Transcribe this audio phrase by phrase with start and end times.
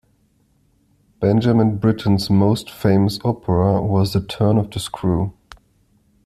[1.19, 5.31] Benjamin Britten's most famous opera was The Turn of the Screw.